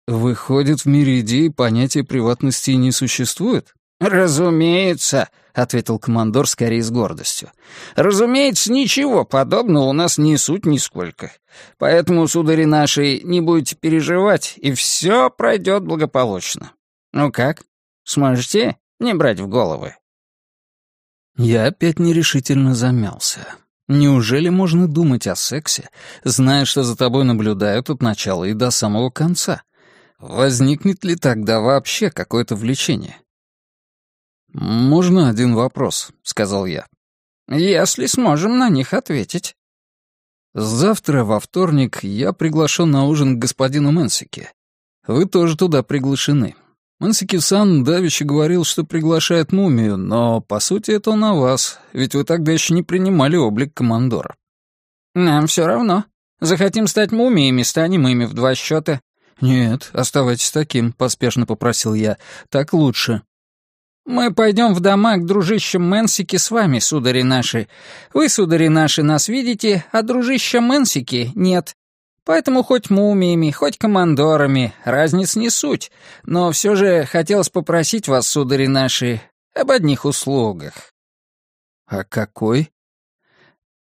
Выходит, 0.07 0.81
в 0.81 0.85
мире 0.87 1.21
идей 1.21 1.51
понятия 1.51 2.03
приватности 2.03 2.71
не 2.71 2.91
существует? 2.91 3.73
«Разумеется»,— 4.01 5.29
ответил 5.53 5.99
командор 5.99 6.47
скорее 6.47 6.81
с 6.81 6.89
гордостью. 6.89 7.51
«Разумеется, 7.95 8.71
ничего 8.71 9.25
подобного 9.25 9.83
у 9.83 9.93
нас 9.93 10.17
не 10.17 10.37
суть 10.37 10.65
нисколько. 10.65 11.31
Поэтому, 11.77 12.27
судари 12.27 12.65
наши, 12.65 13.19
не 13.19 13.41
будете 13.41 13.75
переживать, 13.75 14.55
и 14.57 14.73
все 14.73 15.29
пройдет 15.29 15.83
благополучно. 15.83 16.71
Ну 17.13 17.31
как, 17.31 17.61
сможете 18.03 18.77
не 18.99 19.13
брать 19.13 19.39
в 19.39 19.47
головы?» 19.47 19.95
Я 21.37 21.67
опять 21.67 21.99
нерешительно 21.99 22.73
замялся. 22.73 23.47
Неужели 23.87 24.49
можно 24.49 24.87
думать 24.87 25.27
о 25.27 25.35
сексе, 25.35 25.89
зная, 26.23 26.65
что 26.65 26.83
за 26.83 26.97
тобой 26.97 27.23
наблюдают 27.23 27.91
от 27.91 28.01
начала 28.01 28.45
и 28.45 28.53
до 28.53 28.71
самого 28.71 29.11
конца? 29.11 29.61
Возникнет 30.17 31.03
ли 31.03 31.15
тогда 31.15 31.59
вообще 31.59 32.09
какое-то 32.09 32.55
влечение? 32.55 33.20
«Можно 34.53 35.29
один 35.29 35.55
вопрос?»— 35.55 36.11
сказал 36.23 36.65
я. 36.65 36.85
«Если 37.49 38.05
сможем 38.05 38.57
на 38.57 38.69
них 38.69 38.93
ответить». 38.93 39.55
«Завтра, 40.53 41.23
во 41.23 41.39
вторник, 41.39 42.03
я 42.03 42.33
приглашен 42.33 42.91
на 42.91 43.05
ужин 43.05 43.37
к 43.37 43.39
господину 43.39 43.91
Мэнсике. 43.91 44.51
Вы 45.07 45.25
тоже 45.25 45.55
туда 45.55 45.81
приглашены. 45.81 46.55
Мэнсики-сан 46.99 47.83
давеча 47.83 48.25
говорил, 48.25 48.65
что 48.65 48.83
приглашает 48.83 49.53
мумию, 49.53 49.97
но, 49.97 50.41
по 50.41 50.59
сути, 50.59 50.91
это 50.91 51.13
о 51.13 51.33
вас, 51.33 51.79
ведь 51.93 52.13
вы 52.13 52.25
тогда 52.25 52.51
еще 52.51 52.73
не 52.73 52.83
принимали 52.83 53.37
облик 53.37 53.73
командора». 53.73 54.35
«Нам 55.15 55.47
все 55.47 55.65
равно. 55.65 56.05
Захотим 56.41 56.87
стать 56.87 57.11
мумиями, 57.11 57.63
станем 57.63 58.07
ими 58.07 58.25
в 58.25 58.33
два 58.33 58.53
счета». 58.55 58.99
«Нет, 59.39 59.89
оставайтесь 59.93 60.51
таким»,— 60.51 60.91
поспешно 60.97 61.45
попросил 61.45 61.93
я. 61.93 62.17
«Так 62.49 62.73
лучше». 62.73 63.21
Мы 64.05 64.33
пойдем 64.33 64.73
в 64.73 64.79
дома 64.79 65.17
к 65.17 65.25
дружищам 65.25 65.87
Мэнсики 65.87 66.37
с 66.37 66.49
вами, 66.49 66.79
судари 66.79 67.21
наши. 67.21 67.67
Вы, 68.13 68.29
судари 68.29 68.67
наши, 68.67 69.03
нас 69.03 69.27
видите, 69.27 69.85
а 69.91 70.01
дружища 70.01 70.59
Мэнсики 70.59 71.31
нет. 71.35 71.75
Поэтому 72.25 72.63
хоть 72.63 72.89
мумиями, 72.89 73.51
хоть 73.51 73.77
командорами, 73.77 74.73
разниц 74.85 75.35
не 75.35 75.49
суть. 75.49 75.91
Но 76.23 76.51
все 76.51 76.75
же 76.75 77.05
хотелось 77.05 77.49
попросить 77.49 78.07
вас, 78.07 78.27
судари 78.27 78.67
наши, 78.67 79.21
об 79.55 79.71
одних 79.71 80.05
услугах». 80.05 80.93
«А 81.87 82.03
какой?» 82.03 82.71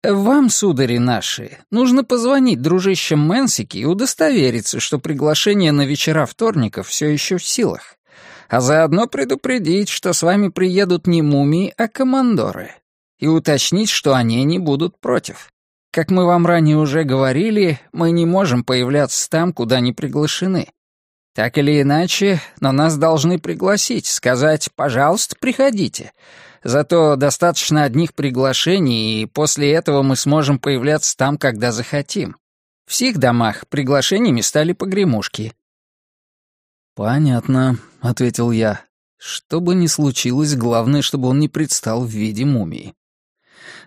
«Вам, 0.02 0.48
судари 0.48 0.98
наши, 0.98 1.58
нужно 1.70 2.04
позвонить 2.04 2.62
дружищам 2.62 3.20
Мэнсики 3.20 3.78
и 3.78 3.84
удостовериться, 3.84 4.80
что 4.80 4.98
приглашение 4.98 5.72
на 5.72 5.84
вечера 5.84 6.24
вторников 6.24 6.88
все 6.88 7.08
еще 7.08 7.36
в 7.36 7.44
силах 7.46 7.96
а 8.50 8.60
заодно 8.60 9.06
предупредить, 9.06 9.88
что 9.88 10.12
с 10.12 10.22
вами 10.22 10.48
приедут 10.48 11.06
не 11.06 11.22
мумии, 11.22 11.72
а 11.76 11.86
командоры, 11.86 12.72
и 13.20 13.28
уточнить, 13.28 13.88
что 13.88 14.12
они 14.14 14.42
не 14.42 14.58
будут 14.58 14.98
против. 14.98 15.52
Как 15.92 16.10
мы 16.10 16.26
вам 16.26 16.46
ранее 16.46 16.76
уже 16.76 17.04
говорили, 17.04 17.78
мы 17.92 18.10
не 18.10 18.26
можем 18.26 18.64
появляться 18.64 19.30
там, 19.30 19.52
куда 19.52 19.78
не 19.78 19.92
приглашены. 19.92 20.68
Так 21.32 21.58
или 21.58 21.80
иначе, 21.80 22.40
но 22.60 22.72
нас 22.72 22.98
должны 22.98 23.38
пригласить, 23.38 24.06
сказать 24.06 24.68
«пожалуйста, 24.74 25.36
приходите». 25.40 26.12
Зато 26.62 27.16
достаточно 27.16 27.84
одних 27.84 28.12
приглашений, 28.14 29.22
и 29.22 29.26
после 29.26 29.72
этого 29.72 30.02
мы 30.02 30.14
сможем 30.14 30.58
появляться 30.58 31.16
там, 31.16 31.38
когда 31.38 31.72
захотим. 31.72 32.36
В 32.86 32.94
сих 32.94 33.16
домах 33.16 33.66
приглашениями 33.68 34.42
стали 34.42 34.72
погремушки. 34.72 35.54
«Понятно»,— 36.94 37.78
ответил 38.00 38.50
я. 38.50 38.82
«Что 39.16 39.60
бы 39.60 39.74
ни 39.74 39.86
случилось, 39.86 40.54
главное, 40.54 41.02
чтобы 41.02 41.28
он 41.28 41.38
не 41.38 41.48
предстал 41.48 42.04
в 42.04 42.10
виде 42.10 42.44
мумии». 42.44 42.94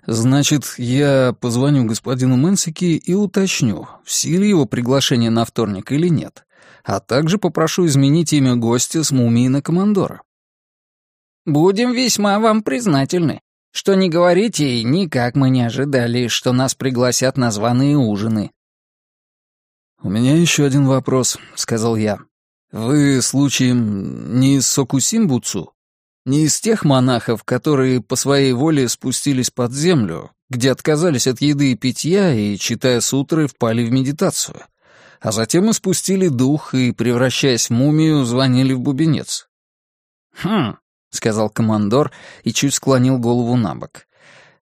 «Значит, 0.05 0.75
я 0.77 1.33
позвоню 1.39 1.85
господину 1.85 2.35
Мэнсики 2.35 2.97
и 2.97 3.13
уточню, 3.13 3.87
в 4.03 4.11
силе 4.11 4.47
его 4.49 4.65
приглашение 4.65 5.29
на 5.29 5.45
вторник 5.45 5.91
или 5.91 6.09
нет, 6.09 6.45
а 6.83 6.99
также 6.99 7.37
попрошу 7.37 7.85
изменить 7.87 8.33
имя 8.33 8.55
гостя 8.55 9.03
с 9.03 9.11
мумией 9.11 9.47
на 9.47 9.61
командора». 9.61 10.21
«Будем 11.45 11.93
весьма 11.93 12.39
вам 12.39 12.63
признательны. 12.63 13.41
Что 13.71 13.95
не 13.95 14.09
говорите, 14.09 14.83
никак 14.83 15.35
мы 15.35 15.49
не 15.49 15.63
ожидали, 15.63 16.27
что 16.27 16.53
нас 16.53 16.75
пригласят 16.75 17.37
на 17.37 17.49
званые 17.49 17.97
ужины». 17.97 18.51
«У 20.01 20.09
меня 20.09 20.35
еще 20.35 20.65
один 20.65 20.85
вопрос»,— 20.85 21.39
сказал 21.55 21.95
я. 21.95 22.19
«Вы, 22.73 23.21
случаем, 23.21 24.39
не 24.39 24.55
из 24.55 24.65
Сокусимбуцу? 24.65 25.73
Не 26.25 26.45
из 26.45 26.59
тех 26.59 26.83
монахов, 26.83 27.43
которые 27.43 28.01
по 28.01 28.15
своей 28.15 28.51
воле 28.53 28.89
спустились 28.89 29.51
под 29.51 29.73
землю, 29.73 30.31
где 30.49 30.71
отказались 30.71 31.27
от 31.27 31.39
еды 31.39 31.73
и 31.73 31.75
питья 31.75 32.33
и, 32.33 32.57
читая 32.57 32.99
сутры, 32.99 33.45
впали 33.45 33.85
в 33.85 33.91
медитацию, 33.91 34.59
а 35.21 35.31
затем 35.31 35.69
испустили 35.69 36.29
дух 36.29 36.73
и, 36.73 36.91
превращаясь 36.93 37.67
в 37.67 37.73
мумию, 37.73 38.25
звонили 38.25 38.73
в 38.73 38.79
бубенец?» 38.79 39.47
«Хм»,— 40.41 40.77
сказал 41.11 41.51
командор 41.51 42.11
и 42.43 42.51
чуть 42.53 42.73
склонил 42.73 43.19
голову 43.19 43.55
на 43.55 43.75
бок. 43.75 44.07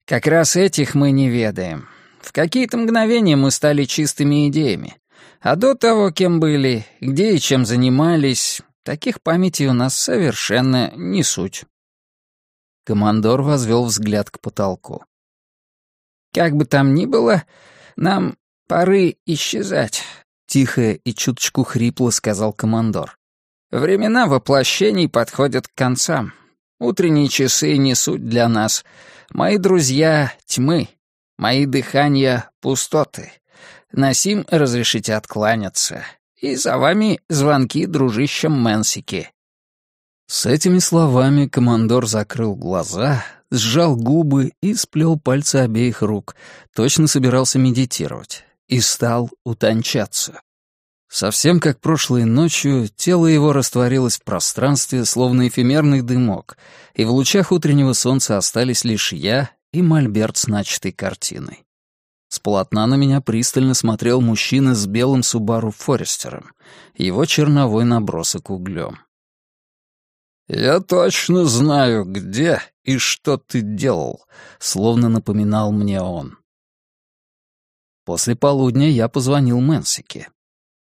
«Как 0.06 0.28
раз 0.28 0.56
этих 0.56 0.96
мы 0.96 1.12
не 1.12 1.28
ведаем. 1.28 1.90
В 2.22 2.32
какие-то 2.32 2.78
мгновения 2.78 3.36
мы 3.36 3.52
стали 3.52 3.84
чистыми 3.84 4.48
идеями. 4.48 4.96
А 5.40 5.56
до 5.56 5.76
того, 5.76 6.12
кем 6.12 6.40
были, 6.40 6.86
где 7.00 7.36
и 7.36 7.40
чем 7.40 7.66
занимались, 7.66 8.62
таких 8.84 9.22
памятей 9.22 9.68
у 9.68 9.74
нас 9.74 9.98
совершенно 9.98 10.92
не 10.96 11.24
суть. 11.24 11.66
Командор 12.86 13.42
возвел 13.42 13.86
взгляд 13.86 14.30
к 14.32 14.40
потолку. 14.40 15.04
«Как 16.34 16.56
бы 16.56 16.66
там 16.66 16.96
ни 16.96 17.06
было, 17.06 17.44
нам 17.96 18.38
поры 18.68 19.18
исчезать»,— 19.26 20.04
тихо 20.48 20.94
и 20.94 21.14
чуточку 21.14 21.64
хрипло 21.64 22.10
сказал 22.10 22.54
командор. 22.54 23.18
«Времена 23.72 24.28
воплощений 24.28 25.10
подходят 25.10 25.68
к 25.68 25.76
концам. 25.76 26.34
Утренние 26.80 27.28
часы 27.28 27.76
не 27.78 27.96
суть 27.96 28.26
для 28.28 28.48
нас. 28.48 28.86
Мои 29.32 29.58
друзья— 29.58 30.32
тьмы, 30.46 30.90
мои 31.38 31.66
дыхания— 31.66 32.50
пустоты. 32.62 33.34
Насим 33.92 34.46
разрешите 34.50 35.16
откланяться. 35.16 36.04
И 36.40 36.56
за 36.56 36.78
вами 36.78 37.20
звонки 37.30 37.86
дружищам 37.86 38.54
Мэнсики». 38.54 39.32
С 40.28 40.46
этими 40.46 40.80
словами 40.80 41.48
командор 41.48 42.06
закрыл 42.06 42.56
глаза, 42.56 43.24
сжал 43.50 43.96
губы 43.96 44.52
и 44.62 44.74
сплел 44.74 45.18
пальцы 45.18 45.58
обеих 45.58 46.02
рук, 46.02 46.36
точно 46.76 47.08
собирался 47.08 47.60
медитировать, 47.60 48.44
и 48.68 48.82
стал 48.82 49.30
утончаться. 49.46 50.42
Совсем 51.10 51.62
как 51.62 51.80
прошлой 51.80 52.26
ночью, 52.26 52.90
тело 52.94 53.28
его 53.28 53.54
растворилось 53.54 54.18
в 54.18 54.24
пространстве, 54.24 55.06
словно 55.06 55.48
эфемерный 55.48 56.02
дымок, 56.02 56.58
и 56.94 57.06
в 57.06 57.12
лучах 57.12 57.54
утреннего 57.54 57.94
солнца 57.94 58.38
остались 58.38 58.84
лишь 58.84 59.14
я 59.14 59.50
и 59.72 59.82
мольберт 59.82 60.36
с 60.36 60.48
начатой 60.48 60.92
картиной. 60.92 61.64
С 62.30 62.40
полотна 62.40 62.88
на 62.88 62.96
меня 62.96 63.22
пристально 63.22 63.74
смотрел 63.74 64.22
мужчина 64.22 64.76
с 64.76 64.86
белым 64.86 65.24
Субару 65.24 65.72
Форестером, 65.72 66.52
его 66.96 67.26
черновой 67.26 67.86
набросок 67.86 68.50
углем. 68.50 69.00
«Я 70.50 70.80
точно 70.80 71.46
знаю, 71.46 72.06
где 72.06 72.62
и 72.84 72.98
что 72.98 73.38
ты 73.38 73.62
делал»,— 73.62 74.26
словно 74.60 75.10
напоминал 75.10 75.72
мне 75.72 76.02
он. 76.02 76.38
После 78.06 78.36
полудня 78.38 78.90
я 78.90 79.10
позвонил 79.10 79.60
Мэнсике. 79.60 80.30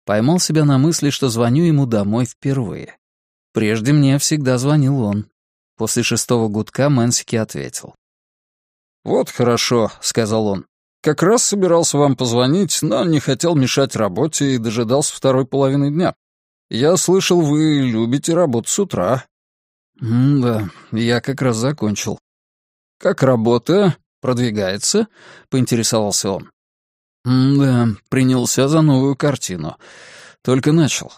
Поймал 0.05 0.39
себя 0.39 0.67
на 0.67 0.77
мысли, 0.77 1.09
что 1.09 1.31
звоню 1.31 1.65
ему 1.65 1.87
домой 1.87 2.27
впервые. 2.27 2.99
Прежде 3.55 3.93
мне 3.95 4.19
всегда 4.19 4.59
звонил 4.59 5.01
он. 5.01 5.31
После 5.77 6.03
шестого 6.03 6.49
гудка 6.49 6.91
Мэнсики 6.91 7.37
ответил. 7.37 7.95
«Вот 9.03 9.31
хорошо»,— 9.31 9.91
сказал 10.03 10.47
он. 10.47 10.67
«Как 11.05 11.23
раз 11.23 11.45
собирался 11.45 11.99
вам 11.99 12.17
позвонить, 12.17 12.79
но 12.81 13.05
не 13.05 13.21
хотел 13.21 13.55
мешать 13.55 13.95
работе 13.95 14.55
и 14.55 14.59
дожидался 14.59 15.15
второй 15.15 15.47
половины 15.47 15.91
дня. 15.91 16.15
Я 16.71 16.97
слышал, 16.97 17.43
вы 17.43 17.83
любите 17.83 18.33
работать 18.33 18.71
с 18.71 18.79
утра». 18.79 19.27
«Да, 20.01 20.71
я 20.93 21.21
как 21.21 21.43
раз 21.43 21.57
закончил». 21.57 22.19
«Как 22.99 23.23
работа? 23.23 23.97
Продвигается?»— 24.23 25.09
поинтересовался 25.51 26.31
он. 26.31 26.51
«Да, 27.27 27.89
принялся 28.09 28.67
за 28.67 28.81
новую 28.81 29.15
картину. 29.15 29.77
Только 30.43 30.73
начал». 30.73 31.13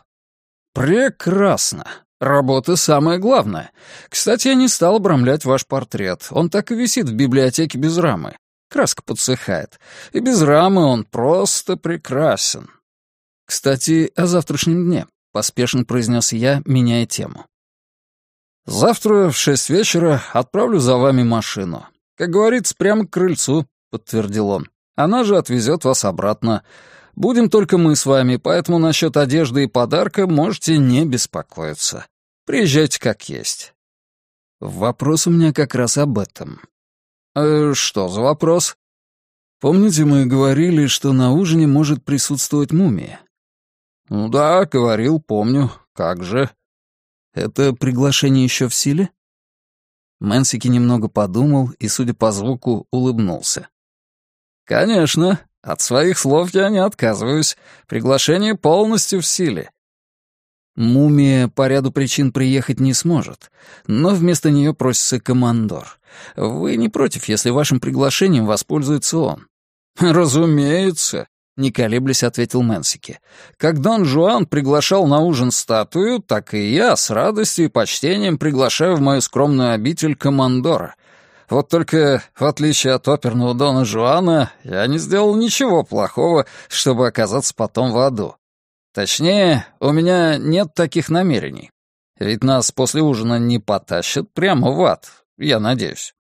«Прекрасно. 0.75 1.87
Работа 2.19 2.75
самое 2.75 3.21
главное. 3.21 3.71
Кстати, 4.09 4.49
я 4.49 4.55
не 4.55 4.67
стал 4.67 4.97
обрамлять 4.97 5.45
ваш 5.45 5.65
портрет. 5.65 6.27
Он 6.33 6.51
так 6.51 6.73
и 6.73 6.75
висит 6.75 7.09
в 7.09 7.15
библиотеке 7.15 7.79
без 7.79 7.97
рамы. 7.99 8.37
Краска 8.77 9.03
подсыхает. 9.03 9.81
И 10.13 10.21
без 10.21 10.43
рамы 10.43 10.85
он 10.85 11.05
просто 11.05 11.79
прекрасен. 11.79 12.69
Кстати, 13.47 14.13
о 14.15 14.27
завтрашнем 14.27 14.85
дне»,— 14.85 15.07
поспешно 15.33 15.87
произнес 15.87 16.33
я, 16.33 16.61
меняя 16.67 17.07
тему. 17.07 17.47
«Завтра 18.67 19.31
в 19.31 19.37
шесть 19.37 19.71
вечера 19.71 20.23
отправлю 20.35 20.79
за 20.79 20.99
вами 20.99 21.23
машину. 21.23 21.87
Как 22.19 22.29
говорится, 22.29 22.75
прямо 22.77 23.07
к 23.07 23.11
крыльцу»,— 23.11 23.67
подтвердил 23.91 24.51
он. 24.51 24.69
Она 24.95 25.25
же 25.25 25.39
отвезет 25.39 25.85
вас 25.85 26.05
обратно. 26.05 26.63
Будем 27.15 27.49
только 27.49 27.79
мы 27.79 27.97
с 27.97 28.05
вами, 28.05 28.37
поэтому 28.37 28.79
насчет 28.79 29.17
одежды 29.17 29.65
и 29.65 29.69
подарка 29.69 30.27
можете 30.27 30.77
не 30.77 31.07
беспокоиться. 31.07 32.05
Приезжайте 32.45 33.01
как 33.01 33.27
есть». 33.31 33.73
Вопрос 34.61 35.27
у 35.27 35.31
меня 35.31 35.55
как 35.55 35.75
раз 35.75 35.97
об 35.97 36.19
этом. 36.19 36.61
«Э, 37.37 37.75
«Что 37.75 38.09
за 38.09 38.23
вопрос?» 38.23 38.79
«Помните, 39.61 40.07
мы 40.07 40.25
говорили, 40.25 40.87
что 40.87 41.13
на 41.13 41.33
ужине 41.33 41.67
может 41.67 42.03
присутствовать 42.03 42.73
мумия?» 42.73 43.21
«Ну 44.09 44.31
да, 44.31 44.65
говорил, 44.65 45.21
помню. 45.21 45.71
Как 45.93 46.25
же?» 46.25 46.49
«Это 47.35 47.75
приглашение 47.75 48.45
еще 48.45 48.69
в 48.69 48.75
силе?» 48.75 49.11
Мэнсики 50.19 50.69
немного 50.69 51.09
подумал 51.09 51.73
и, 51.79 51.89
судя 51.89 52.15
по 52.15 52.33
звуку, 52.33 52.87
улыбнулся. 52.91 53.69
«Конечно. 54.65 55.39
От 55.61 55.83
своих 55.83 56.19
слов 56.19 56.55
я 56.55 56.71
не 56.71 56.79
отказываюсь. 56.79 57.59
Приглашение 57.87 58.55
полностью 58.55 59.21
в 59.21 59.27
силе». 59.27 59.71
Мумия 60.77 61.49
по 61.49 61.67
ряду 61.67 61.91
причин 61.91 62.33
приехать 62.33 62.81
не 62.81 62.93
сможет, 62.93 63.51
но 63.87 64.11
вместо 64.11 64.51
нее 64.51 64.75
просится 64.75 65.19
командор. 65.19 65.99
Вы 66.37 66.77
не 66.77 66.89
против, 66.89 67.29
если 67.29 67.51
вашим 67.51 67.81
приглашением 67.81 68.47
воспользуется 68.47 69.19
он? 69.19 69.47
«Разумеется»,— 69.99 71.27
не 71.57 71.73
колеблясь 71.73 72.23
ответил 72.23 72.63
Мэнсики. 72.63 73.21
«Как 73.57 73.81
Дон 73.81 74.05
Жуан 74.05 74.45
приглашал 74.45 75.07
на 75.07 75.21
ужин 75.21 75.51
статую, 75.51 76.21
так 76.21 76.53
и 76.53 76.71
я 76.71 76.95
с 76.97 77.09
радостью 77.09 77.67
и 77.67 77.69
почтением 77.69 78.37
приглашаю 78.37 78.97
в 78.97 79.01
мою 79.01 79.23
скромную 79.23 79.73
обитель 79.73 80.15
командора. 80.15 80.95
Вот 81.49 81.69
только, 81.71 82.23
в 82.35 82.45
отличие 82.45 82.93
от 82.93 83.09
оперного 83.09 83.55
Дона 83.55 83.85
Жуана, 83.85 84.51
я 84.65 84.87
не 84.87 84.99
сделал 84.99 85.37
ничего 85.37 85.85
плохого, 85.85 86.45
чтобы 86.69 87.07
оказаться 87.07 87.55
потом 87.57 87.93
в 87.93 87.99
аду. 87.99 88.35
Точнее, 88.97 89.67
у 89.79 89.93
меня 89.93 90.39
нет 90.39 90.73
таких 90.73 91.11
намерений. 91.11 91.71
Ведь 92.19 92.43
нас 92.43 92.73
после 92.73 93.03
ужина 93.03 93.39
не 93.39 93.59
потащат 93.59 94.33
прямо 94.33 94.71
в 94.71 94.83
ад, 94.87 95.07
я 95.37 95.61
надеюсь. 95.61 96.15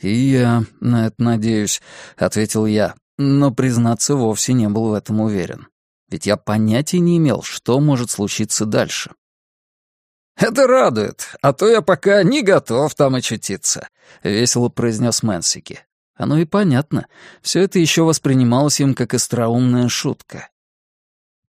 «И 0.00 0.10
я 0.10 0.64
на 0.80 1.08
это 1.08 1.22
надеюсь»,— 1.22 1.82
ответил 2.16 2.64
я, 2.64 2.94
но, 3.18 3.50
признаться, 3.50 4.14
вовсе 4.14 4.54
не 4.54 4.70
был 4.70 4.88
в 4.88 4.94
этом 4.94 5.20
уверен. 5.20 5.68
Ведь 6.08 6.24
я 6.24 6.38
понятия 6.38 6.98
не 6.98 7.18
имел, 7.18 7.42
что 7.42 7.78
может 7.78 8.10
случиться 8.10 8.64
дальше. 8.64 9.10
«Это 10.38 10.66
радует, 10.66 11.28
а 11.42 11.52
то 11.52 11.68
я 11.68 11.82
пока 11.82 12.22
не 12.22 12.40
готов 12.40 12.94
там 12.94 13.16
очутиться»,— 13.16 13.86
весело 14.22 14.70
произнес 14.70 15.22
Мэнсики. 15.22 15.84
Оно 16.20 16.38
и 16.38 16.46
понятно. 16.46 17.06
Все 17.42 17.60
это 17.60 17.78
еще 17.78 18.04
воспринималось 18.04 18.80
им 18.80 18.94
как 18.94 19.12
остроумная 19.12 19.88
шутка. 19.88 20.49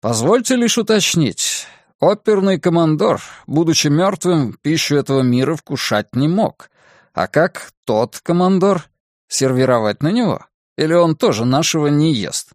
«Позвольте 0.02 0.56
лишь 0.56 0.78
уточнить. 0.78 1.68
Оперный 2.00 2.60
командор, 2.60 3.22
будучи 3.48 3.88
мертвым, 3.88 4.54
пищу 4.54 4.96
этого 4.96 5.22
мира 5.22 5.56
вкушать 5.56 6.16
не 6.16 6.28
мог. 6.28 6.70
А 7.14 7.28
как 7.28 7.74
тот 7.84 8.20
командор? 8.22 8.86
Сервировать 9.28 10.02
на 10.02 10.12
него? 10.12 10.46
Или 10.78 10.94
он 10.94 11.16
тоже 11.16 11.46
нашего 11.46 11.88
не 11.88 12.14
ест?» 12.14 12.54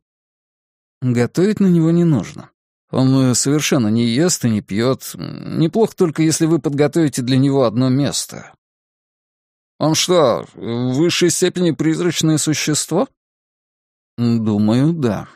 «Готовить 1.03 1.61
на 1.61 1.67
него 1.67 1.91
не 1.91 2.05
нужно. 2.05 2.51
Он 2.95 3.31
э, 3.31 3.35
совершенно 3.35 3.89
не 3.89 4.07
ест 4.07 4.45
и 4.45 4.51
не 4.51 4.63
пьет. 4.63 5.15
Неплохо 5.15 5.97
только, 5.97 6.23
если 6.23 6.47
вы 6.47 6.61
подготовите 6.61 7.23
для 7.23 7.39
него 7.39 7.65
одно 7.65 7.89
место. 7.89 8.55
Он 9.81 9.97
что, 9.97 10.47
в 10.55 10.93
высшей 10.95 11.31
степени 11.31 11.73
призрачное 11.73 12.39
существо? 12.39 13.09
Думаю, 14.17 14.93
да. 14.93 15.29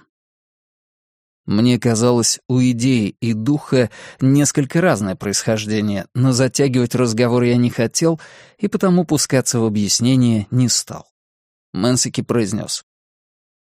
Мне 1.49 1.81
казалось, 1.81 2.41
у 2.47 2.61
идеи 2.61 3.17
и 3.23 3.33
духа 3.33 3.89
несколько 4.21 4.83
разное 4.83 5.17
происхождение, 5.17 6.05
но 6.15 6.33
затягивать 6.33 6.95
разговор 6.95 7.43
я 7.43 7.57
не 7.57 7.71
хотел 7.71 8.21
и 8.59 8.69
потому 8.69 9.07
пускаться 9.07 9.59
в 9.59 9.65
объяснение 9.65 10.47
не 10.51 10.69
стал. 10.69 11.07
Мэнсики 11.73 12.21
произнес. 12.21 12.85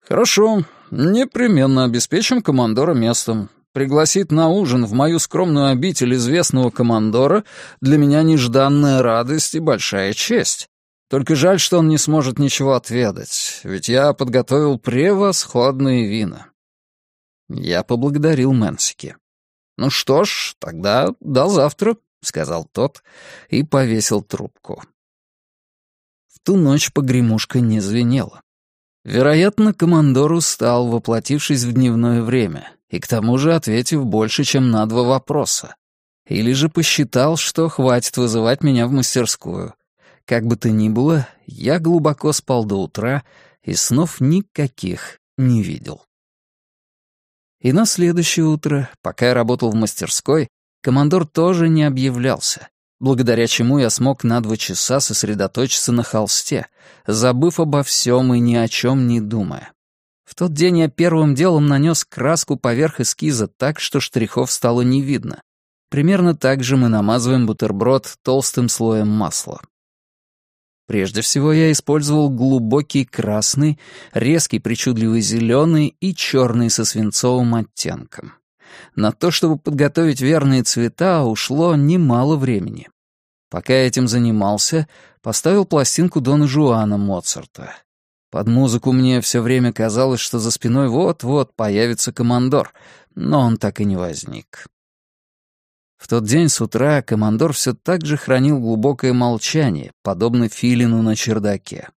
«Хорошо, 0.06 0.66
непременно 0.90 1.84
обеспечим 1.84 2.42
командора 2.42 2.92
местом 2.92 3.48
пригласит 3.72 4.30
на 4.32 4.48
ужин 4.48 4.84
в 4.84 4.92
мою 4.92 5.18
скромную 5.18 5.68
обитель 5.68 6.14
известного 6.16 6.68
командора 6.68 7.42
для 7.80 7.96
меня 7.96 8.22
нежданная 8.22 9.00
радость 9.00 9.54
и 9.54 9.60
большая 9.60 10.12
честь. 10.12 10.68
Только 11.08 11.34
жаль, 11.34 11.58
что 11.58 11.78
он 11.78 11.88
не 11.88 11.96
сможет 11.96 12.38
ничего 12.38 12.74
отведать, 12.74 13.60
ведь 13.64 13.88
я 13.88 14.12
подготовил 14.12 14.78
превосходные 14.78 16.06
вина. 16.06 16.51
Я 17.54 17.82
поблагодарил 17.82 18.52
Мэнсики. 18.52 19.16
«Ну 19.76 19.90
что 19.90 20.24
ж, 20.24 20.54
тогда 20.58 21.14
до 21.20 21.48
завтра»,— 21.48 21.96
сказал 22.22 22.64
тот 22.64 23.02
и 23.48 23.62
повесил 23.62 24.22
трубку. 24.22 24.82
В 26.28 26.38
ту 26.40 26.56
ночь 26.56 26.92
погремушка 26.92 27.60
не 27.60 27.80
звенела. 27.80 28.42
Вероятно, 29.04 29.74
командор 29.74 30.32
устал, 30.32 30.88
воплотившись 30.88 31.64
в 31.64 31.72
дневное 31.72 32.22
время, 32.22 32.70
и 32.88 33.00
к 33.00 33.08
тому 33.08 33.38
же 33.38 33.54
ответив 33.54 34.04
больше, 34.04 34.44
чем 34.44 34.70
на 34.70 34.86
два 34.86 35.02
вопроса. 35.02 35.74
Или 36.26 36.52
же 36.52 36.68
посчитал, 36.68 37.36
что 37.36 37.68
хватит 37.68 38.16
вызывать 38.16 38.62
меня 38.62 38.86
в 38.86 38.92
мастерскую. 38.92 39.74
Как 40.24 40.46
бы 40.46 40.56
то 40.56 40.70
ни 40.70 40.88
было, 40.88 41.26
я 41.46 41.80
глубоко 41.80 42.32
спал 42.32 42.64
до 42.64 42.76
утра 42.76 43.24
и 43.64 43.74
снов 43.74 44.20
никаких 44.20 45.18
не 45.36 45.62
видел. 45.62 46.04
И 47.62 47.72
на 47.72 47.86
следующее 47.86 48.46
утро, 48.46 48.90
пока 49.02 49.28
я 49.28 49.34
работал 49.34 49.70
в 49.70 49.74
мастерской, 49.74 50.48
командор 50.82 51.24
тоже 51.24 51.68
не 51.68 51.84
объявлялся, 51.84 52.68
благодаря 52.98 53.46
чему 53.46 53.78
я 53.78 53.88
смог 53.88 54.24
на 54.24 54.40
два 54.40 54.56
часа 54.56 54.98
сосредоточиться 54.98 55.92
на 55.92 56.02
холсте, 56.02 56.66
забыв 57.06 57.60
обо 57.60 57.84
всем 57.84 58.34
и 58.34 58.40
ни 58.40 58.56
о 58.56 58.66
чем 58.66 59.06
не 59.06 59.20
думая. 59.20 59.72
В 60.24 60.34
тот 60.34 60.52
день 60.54 60.80
я 60.80 60.88
первым 60.88 61.36
делом 61.36 61.68
нанес 61.68 62.04
краску 62.04 62.56
поверх 62.56 62.98
эскиза 62.98 63.46
так, 63.46 63.78
что 63.78 64.00
штрихов 64.00 64.50
стало 64.50 64.82
не 64.82 65.00
видно. 65.00 65.40
Примерно 65.88 66.34
так 66.34 66.64
же 66.64 66.76
мы 66.76 66.88
намазываем 66.88 67.46
бутерброд 67.46 68.16
толстым 68.24 68.68
слоем 68.68 69.08
масла. 69.08 69.60
Прежде 70.86 71.20
всего 71.20 71.52
я 71.52 71.70
использовал 71.70 72.28
глубокий 72.28 73.04
красный, 73.04 73.78
резкий 74.12 74.58
причудливый 74.58 75.20
зеленый 75.20 75.96
и 76.00 76.14
черный 76.14 76.70
со 76.70 76.84
свинцовым 76.84 77.54
оттенком. 77.54 78.34
На 78.94 79.12
то, 79.12 79.30
чтобы 79.30 79.58
подготовить 79.58 80.20
верные 80.20 80.62
цвета, 80.62 81.24
ушло 81.24 81.76
немало 81.76 82.36
времени. 82.36 82.88
Пока 83.50 83.74
я 83.74 83.86
этим 83.86 84.08
занимался, 84.08 84.88
поставил 85.20 85.66
пластинку 85.66 86.20
Дона 86.20 86.46
Жуана 86.46 86.96
Моцарта. 86.96 87.74
Под 88.30 88.48
музыку 88.48 88.92
мне 88.92 89.20
все 89.20 89.42
время 89.42 89.74
казалось, 89.74 90.20
что 90.20 90.38
за 90.38 90.50
спиной 90.50 90.88
вот-вот 90.88 91.54
появится 91.54 92.12
командор, 92.12 92.72
но 93.14 93.40
он 93.40 93.58
так 93.58 93.80
и 93.80 93.84
не 93.84 93.96
возник. 93.96 94.66
В 96.02 96.08
тот 96.08 96.24
день 96.24 96.48
с 96.48 96.60
утра 96.60 97.00
командор 97.00 97.52
все 97.52 97.74
так 97.74 98.04
же 98.04 98.16
хранил 98.16 98.58
глубокое 98.58 99.12
молчание, 99.12 99.92
подобно 100.02 100.48
филину 100.48 101.00
на 101.00 101.14
чердаке. 101.14 101.90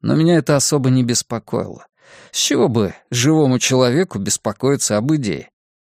Но 0.00 0.14
меня 0.14 0.36
это 0.38 0.56
особо 0.56 0.88
не 0.88 1.02
беспокоило. 1.02 1.86
С 2.30 2.38
чего 2.38 2.68
бы 2.68 2.94
живому 3.10 3.58
человеку 3.58 4.18
беспокоиться 4.18 4.96
об 4.96 5.14
идее? 5.14 5.50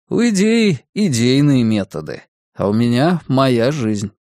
У 0.08 0.22
идеи 0.22 0.86
идейные 0.94 1.62
методы, 1.62 2.22
а 2.56 2.70
у 2.70 2.72
меня 2.72 3.20
моя 3.28 3.70
жизнь. 3.70 4.12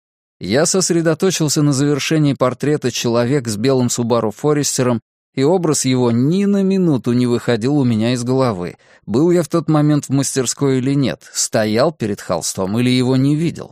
Я 0.41 0.65
сосредоточился 0.65 1.61
на 1.61 1.71
завершении 1.71 2.33
портрета 2.33 2.91
человека 2.91 3.49
с 3.49 3.55
белым 3.55 3.89
Субару 3.89 4.31
Форестером 4.31 4.99
и 5.33 5.43
образ 5.43 5.85
его 5.85 6.11
ни 6.11 6.45
на 6.45 6.63
минуту 6.63 7.13
не 7.13 7.25
выходил 7.25 7.77
у 7.77 7.83
меня 7.83 8.13
из 8.13 8.23
головы. 8.23 8.77
Был 9.05 9.31
я 9.31 9.43
в 9.43 9.47
тот 9.47 9.69
момент 9.69 10.05
в 10.05 10.09
мастерской 10.09 10.79
или 10.79 10.93
нет, 10.93 11.29
стоял 11.33 11.91
перед 11.91 12.21
холстом 12.21 12.77
или 12.79 12.89
его 12.89 13.15
не 13.15 13.35
видел. 13.35 13.71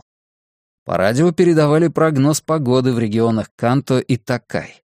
По 0.84 0.96
радио 0.96 1.32
передавали 1.32 1.88
прогноз 1.88 2.40
погоды 2.40 2.92
в 2.92 2.98
регионах 2.98 3.50
Канто 3.56 3.98
и 3.98 4.16
Такай. 4.16 4.82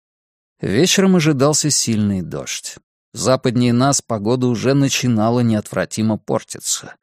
Вечером 0.61 1.17
ожидался 1.17 1.71
сильный 1.71 2.23
дождь. 2.23 2.77
Западнее 3.13 3.73
нас 3.73 4.03
погода 4.03 4.47
уже 4.47 4.75
начинала 4.75 5.41
неотвратимо 5.41 6.19
портиться. 6.19 6.95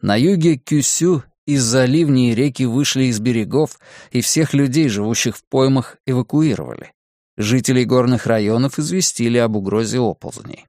На 0.00 0.14
юге 0.16 0.56
Кюсю 0.56 1.24
из-за 1.46 1.86
ливней 1.86 2.34
реки 2.34 2.64
вышли 2.64 3.04
из 3.04 3.18
берегов, 3.20 3.80
и 4.10 4.20
всех 4.20 4.52
людей, 4.52 4.88
живущих 4.88 5.36
в 5.36 5.44
поймах, 5.44 5.96
эвакуировали. 6.06 6.92
Жителей 7.40 7.84
горных 7.84 8.26
районов 8.26 8.80
известили 8.80 9.38
об 9.38 9.54
угрозе 9.54 10.00
оползней. 10.00 10.66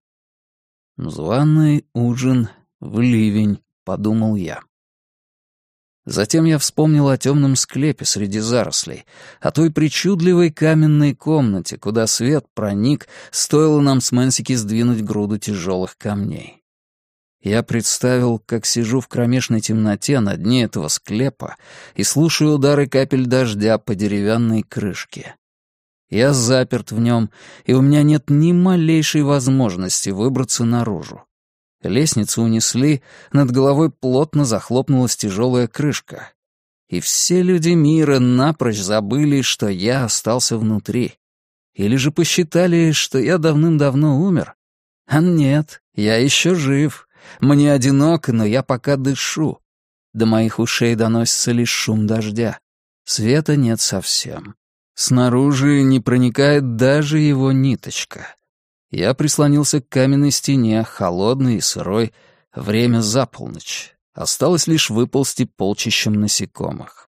«Званый 0.97 1.87
ужин 1.95 2.49
в 2.79 2.99
ливень»,— 2.99 3.63
подумал 3.85 4.35
я. 4.35 4.61
Затем 6.05 6.45
я 6.45 6.59
вспомнил 6.59 7.09
о 7.09 7.17
темном 7.17 7.55
склепе 7.55 8.05
среди 8.05 8.37
зарослей, 8.37 9.05
о 9.41 9.49
той 9.49 9.71
причудливой 9.71 10.51
каменной 10.51 11.15
комнате, 11.15 11.79
куда 11.79 12.05
свет 12.05 12.45
проник, 12.53 13.07
стоило 13.31 13.81
нам 13.81 13.99
с 13.99 14.11
Мэнсики 14.11 14.53
сдвинуть 14.53 15.03
груду 15.03 15.39
тяжелых 15.39 15.97
камней. 15.97 16.61
Я 17.41 17.63
представил, 17.63 18.37
как 18.37 18.67
сижу 18.67 19.01
в 19.01 19.07
кромешной 19.07 19.61
темноте 19.61 20.19
на 20.19 20.37
дне 20.37 20.65
этого 20.65 20.87
склепа 20.89 21.55
и 21.95 22.03
слушаю 22.03 22.51
удары 22.51 22.87
капель 22.87 23.25
дождя 23.25 23.79
по 23.79 23.95
деревянной 23.95 24.61
крышке. 24.61 25.35
Я 26.09 26.33
заперт 26.33 26.91
в 26.91 26.99
нем, 26.99 27.29
и 27.65 27.73
у 27.73 27.81
меня 27.81 28.03
нет 28.03 28.29
ни 28.29 28.51
малейшей 28.51 29.21
возможности 29.21 30.09
выбраться 30.09 30.65
наружу. 30.65 31.23
Лестницу 31.83 32.41
унесли, 32.41 33.01
над 33.31 33.51
головой 33.51 33.91
плотно 33.91 34.43
захлопнулась 34.43 35.15
тяжелая 35.15 35.67
крышка. 35.67 36.33
И 36.89 36.99
все 36.99 37.43
люди 37.43 37.69
мира 37.69 38.19
напрочь 38.19 38.79
забыли, 38.79 39.41
что 39.41 39.67
я 39.67 40.05
остался 40.05 40.57
внутри. 40.57 41.13
Или 41.75 41.95
же 41.95 42.11
посчитали, 42.11 42.91
что 42.91 43.19
я 43.19 43.37
давным-давно 43.37 44.19
умер. 44.19 44.55
А 45.05 45.21
нет, 45.21 45.81
я 45.93 46.17
еще 46.17 46.55
жив. 46.55 47.07
Мне 47.39 47.71
одиноко, 47.71 48.33
но 48.33 48.43
я 48.43 48.63
пока 48.63 48.95
дышу. 48.95 49.59
До 50.13 50.25
моих 50.25 50.59
ушей 50.59 50.95
доносится 50.95 51.51
лишь 51.51 51.69
шум 51.69 52.07
дождя. 52.07 52.59
Света 53.05 53.55
нет 53.55 53.79
совсем. 53.79 54.55
Снаружи 55.01 55.81
не 55.83 56.01
проникает 56.01 56.75
даже 56.75 57.19
его 57.19 57.53
ниточка. 57.53 58.35
Я 58.91 59.13
прислонился 59.13 59.79
к 59.79 59.87
каменной 59.87 60.29
стене, 60.29 60.83
холодной 60.83 61.55
и 61.55 61.61
сырой, 61.61 62.11
время 62.53 62.99
за 62.99 63.25
полночь. 63.25 63.95
Осталось 64.13 64.67
лишь 64.67 64.89
выползти 64.89 65.45
полчищем 65.45 66.19
насекомых. 66.19 67.07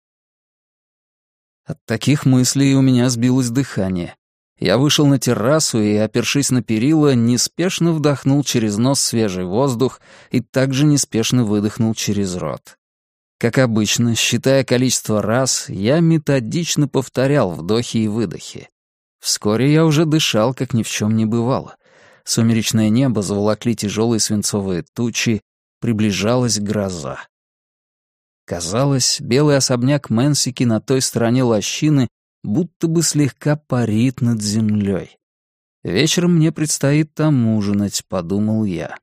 От 1.64 1.78
таких 1.86 2.26
мыслей 2.26 2.76
у 2.76 2.82
меня 2.82 3.10
сбилось 3.10 3.52
дыхание. 3.52 4.18
Я 4.60 4.78
вышел 4.78 5.08
на 5.08 5.18
террасу 5.18 5.82
и, 5.82 5.96
опершись 5.96 6.52
на 6.52 6.62
перила, 6.62 7.16
неспешно 7.16 7.94
вдохнул 7.94 8.44
через 8.44 8.76
нос 8.76 9.00
свежий 9.00 9.46
воздух 9.46 10.02
и 10.30 10.42
также 10.42 10.86
неспешно 10.86 11.46
выдохнул 11.46 11.94
через 11.94 12.36
рот. 12.36 12.78
Как 13.40 13.60
обычно, 13.60 14.16
считая 14.16 14.64
количество 14.64 15.22
раз, 15.22 15.70
я 15.70 16.00
методично 16.00 16.88
повторял 16.88 17.52
вдохи 17.52 17.98
и 17.98 18.08
выдохи. 18.08 18.70
Вскоре 19.20 19.72
я 19.72 19.86
уже 19.86 20.06
дышал, 20.06 20.54
как 20.54 20.74
ни 20.74 20.82
в 20.82 20.90
чем 20.90 21.16
не 21.16 21.26
бывало. 21.26 21.76
Сумеречное 22.24 22.90
небо 22.90 23.22
заволокли 23.22 23.76
тяжелые 23.76 24.20
свинцовые 24.20 24.84
тучи, 24.94 25.42
приближалась 25.80 26.60
гроза. 26.60 27.20
Казалось, 28.46 29.20
белый 29.22 29.58
особняк 29.58 30.10
Мэнсики 30.10 30.64
на 30.64 30.82
той 30.82 31.02
стороне 31.02 31.44
лощины 31.44 32.08
будто 32.44 32.88
бы 32.88 33.04
слегка 33.04 33.56
парит 33.56 34.22
над 34.22 34.42
землей. 34.42 35.18
Вечером 35.84 36.38
мне 36.38 36.52
предстоит 36.52 37.14
там 37.14 37.48
ужинать, 37.48 38.04
подумал 38.08 38.64
я. 38.64 38.98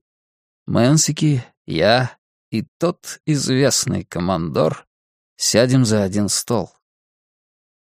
Мэнсики, 0.66 1.44
я 1.66 2.16
и 2.54 2.64
тот 2.78 3.20
известный 3.26 4.04
командор 4.04 4.86
сядем 5.36 5.84
за 5.84 6.04
один 6.04 6.28
стол. 6.28 6.70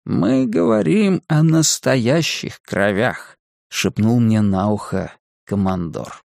«Мы 0.04 0.48
говорим 0.48 1.22
о 1.28 1.44
настоящих 1.44 2.60
кровях»,— 2.64 3.38
шепнул 3.70 4.20
мне 4.20 4.42
на 4.42 4.72
ухо 4.72 5.14
командор. 5.46 6.24